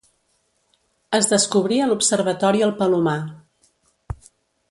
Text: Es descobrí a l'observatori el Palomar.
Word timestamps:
Es 1.17 1.27
descobrí 1.33 1.77
a 1.83 1.89
l'observatori 1.91 2.65
el 2.69 2.75
Palomar. 2.81 3.17